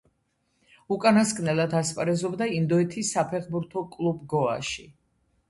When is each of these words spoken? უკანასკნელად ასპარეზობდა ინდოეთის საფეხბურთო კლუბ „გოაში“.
უკანასკნელად 0.95 1.75
ასპარეზობდა 1.79 2.47
ინდოეთის 2.61 3.13
საფეხბურთო 3.19 3.87
კლუბ 3.99 4.27
„გოაში“. 4.35 4.89